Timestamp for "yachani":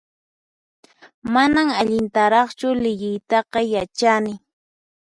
3.73-4.33